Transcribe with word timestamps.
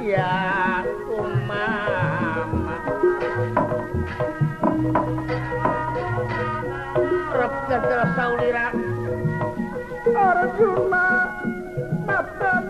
ya 0.00 0.80
umama 1.12 1.64
rep 7.36 7.52
gedhe 7.68 8.00
saulira 8.16 8.64
arjuna 10.16 11.04
matan 12.08 12.69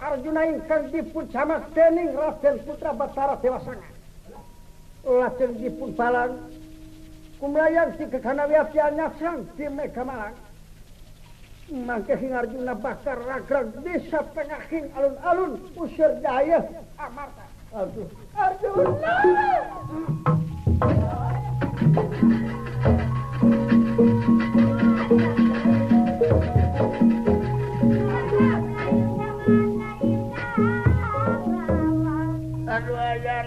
Arjunakan 0.00 0.82
pun 1.14 1.30
samaing 1.32 2.10
Ra 2.16 2.30
Putra 2.42 2.92
Battara 2.98 3.36
tewaangan 3.38 3.94
cannji 5.38 5.70
putlan 5.78 6.30
pembeansi 7.40 8.04
kekanawi 8.10 8.58
dimakkehin 11.76 12.30
Arjuna 12.32 12.74
bakar 12.78 13.18
bisatengahhin 13.82 14.86
alun-alun 14.94 15.58
usir 15.78 16.10
Dayat 16.22 16.70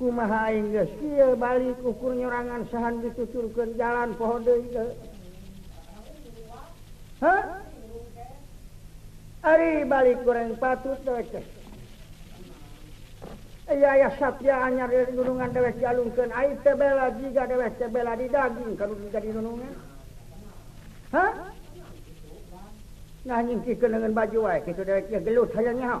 balik 0.00 1.76
ukur 1.84 2.16
nyangan 2.16 2.64
sehan 2.72 3.04
ditucurkan 3.04 3.76
jalan 3.76 4.16
pohode 4.16 4.56
Ari 9.40 9.88
balik 9.88 10.24
goreng 10.24 10.56
patut 10.60 10.98
de 11.04 11.24
anyarungan 13.68 15.48
de 15.52 15.72
tebella 16.64 17.10
dewebella 17.12 18.12
di 18.16 18.26
daging 18.28 18.72
kalau 18.80 18.96
juga 18.96 19.20
di 19.20 19.30
nah 23.20 23.36
nyingkikan 23.44 23.92
dengan 24.00 24.12
baju 24.16 24.48
itu 24.64 24.80
denya 24.80 25.20
gelut 25.20 25.52
hanyanya 25.52 26.00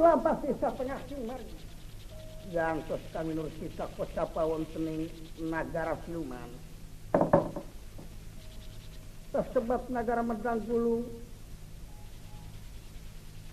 lampah 0.00 0.34
desa 0.40 0.72
yang 2.50 2.82
terus 2.90 3.04
kami 3.14 3.30
nur 3.38 3.46
kita 3.62 3.86
kota 3.94 4.26
pawon 4.26 4.66
sening 4.74 5.06
negara 5.38 5.94
siluman. 6.02 6.50
Tersebab 9.30 9.86
negara 9.94 10.18
medang 10.26 10.58
dulu 10.66 11.06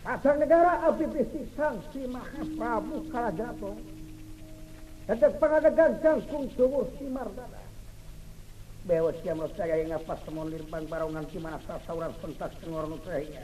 Asal 0.02 0.42
negara 0.42 0.88
abdi 0.90 1.06
sang 1.54 1.84
si 1.92 2.08
Mahaprabu 2.10 3.06
Kalajatong. 3.12 3.78
Kadang 5.04 5.34
pengadagan 5.36 5.92
jangkung 6.00 6.48
tubuh 6.56 6.88
si 6.98 7.06
Mardana. 7.12 7.60
Bewa 8.88 9.12
siam 9.20 9.44
rosaya 9.44 9.84
yang 9.84 9.94
ngapas 10.00 10.24
temun 10.24 10.48
lirban 10.48 10.88
barongan 10.88 11.28
si 11.28 11.38
mana 11.44 11.60
sasauran 11.68 12.16
pentas 12.24 12.56
tengor 12.64 12.88
nutrahinya 12.88 13.44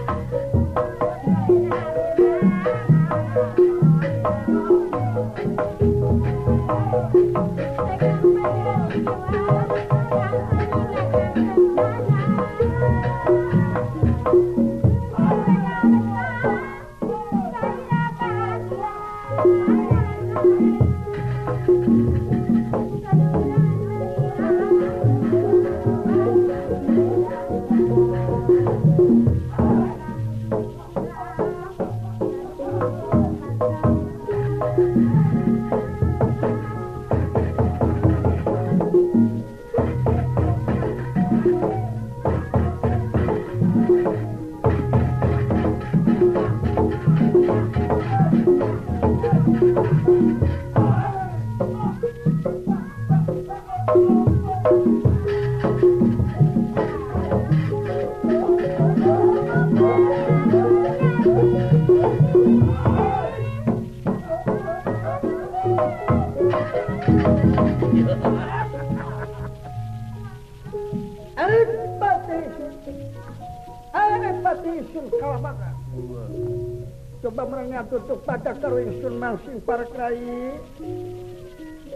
masuk 79.09 79.57
Parkrai 79.65 80.19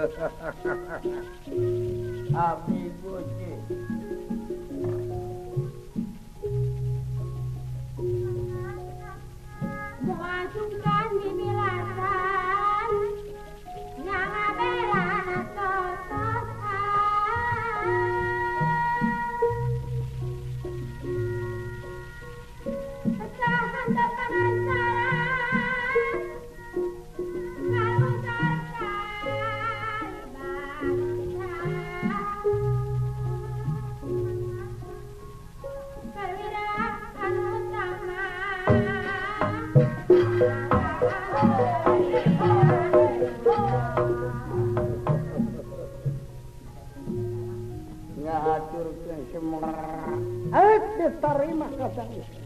Amigo, 2.32 3.20
Obrigado. 51.84 52.39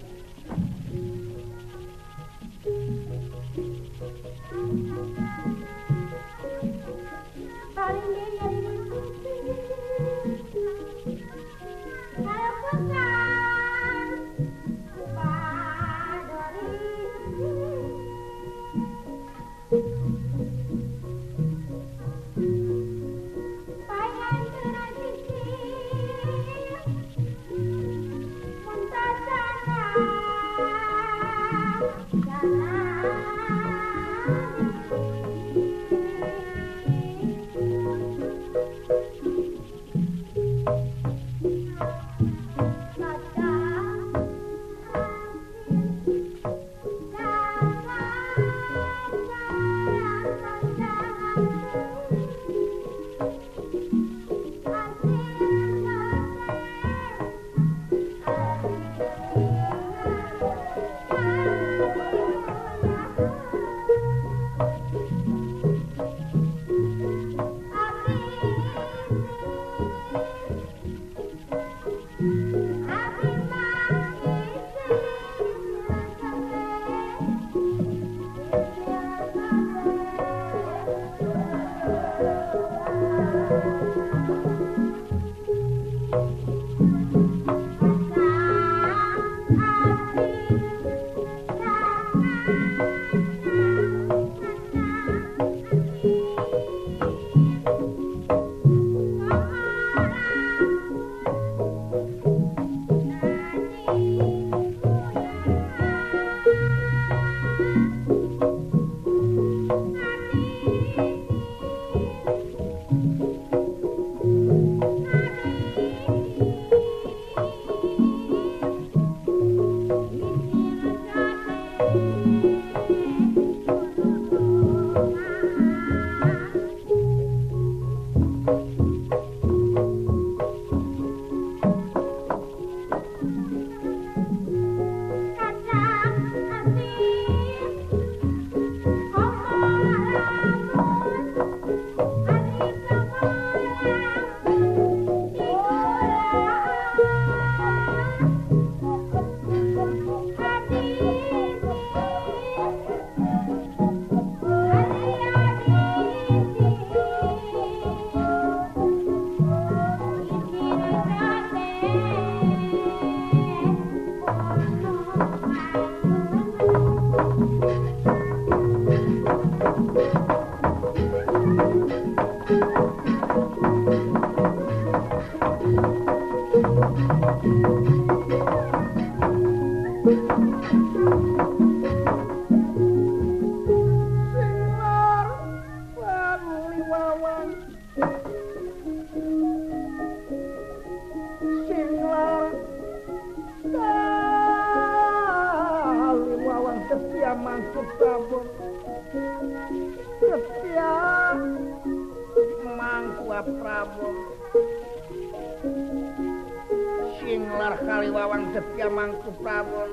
singlar 207.23 207.75
kaliwawang 207.87 208.51
sepia 208.51 208.91
mangku 208.91 209.31
prabon 209.39 209.91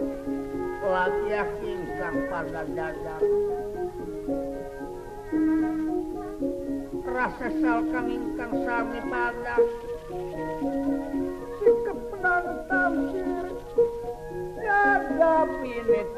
lagi 0.90 1.26
yakin 1.30 1.80
kang 2.02 2.18
pandang 2.34 2.70
dadang 2.74 3.26
rasa 7.06 7.48
sal 7.62 7.82
kang 7.94 8.10
ingkang 8.10 8.54
sami 8.66 9.00
pada 9.06 9.58
si 11.62 11.70
kepenantam 11.86 12.94
sir 13.14 13.48
jaga 14.58 15.46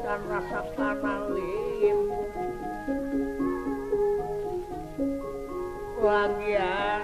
dan 0.04 0.20
rasa 0.32 0.60
lagi 0.72 1.92
lagian 6.04 7.03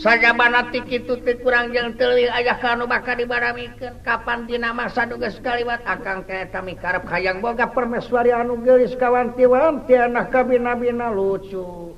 saja 0.00 0.32
mana 0.32 0.64
tiki 0.72 1.04
kurang 1.44 1.76
yang 1.76 1.92
tel 2.00 2.16
ajau 2.16 2.88
maka 2.88 3.12
dibaramikan 3.12 4.00
kapan 4.00 4.48
di 4.48 4.56
saddugas 4.88 5.36
sekaliwat 5.36 5.84
akan 5.84 6.24
kayak 6.24 6.56
kami 6.56 6.72
karepkhaang 6.80 7.44
boga 7.44 7.68
permesuaari 7.68 8.32
anu 8.32 8.56
miiskawawantiwan 8.56 9.84
kami 10.32 10.56
na 10.64 11.12
lucu 11.12 11.92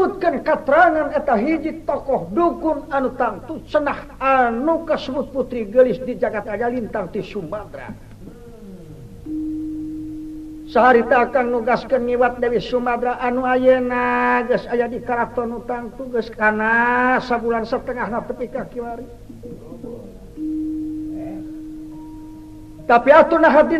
menkan 0.00 0.40
katerangan 0.46 1.10
eta 1.16 1.34
hiji 1.36 1.82
tokoh 1.84 2.30
dukun 2.32 2.86
anu 2.94 3.10
tangtu 3.20 3.58
senah 3.68 4.06
anu 4.22 4.86
kasmutputri 4.88 5.66
gelis 5.68 5.98
dijagat 6.00 6.46
aja 6.48 6.70
Linintang 6.72 7.10
di 7.12 7.20
Sumbadra 7.24 7.90
Saharita 10.70 11.26
akan 11.26 11.50
nugaskan 11.50 12.06
niwat 12.06 12.38
dari 12.38 12.62
Sumatera 12.62 13.18
Anu 13.18 13.42
Ayeak 13.42 13.90
aya 14.70 14.86
di 14.86 15.02
karakter 15.02 15.42
Nutang 15.42 15.90
tugas 15.98 16.30
karena 16.30 17.18
sa 17.18 17.42
bulan 17.42 17.66
setengah 17.66 18.06
ketika 18.30 18.62
ki 18.70 18.78
tapi 22.86 23.08
di 23.66 23.76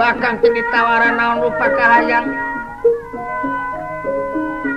akan 0.00 0.34
ke 0.42 0.48
ditawaran 0.50 1.14
naunpakah 1.14 2.02
yang 2.10 2.26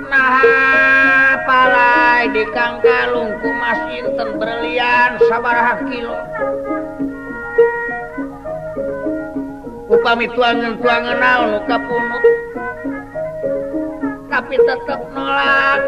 nahpalai 0.06 2.30
di 2.30 2.44
Kangkalungkumas 2.54 3.80
berlian 4.38 5.10
sabarhakil 5.26 6.06
up 9.88 10.04
tuangan 10.38 10.76
tuangan 10.78 11.18
naunuka 11.18 11.76
tapi 14.30 14.54
tetap 14.54 15.00
menolak 15.02 15.80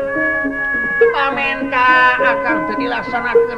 pamenttah 1.15 2.13
akan 2.19 2.57
selaksanakan 2.75 3.55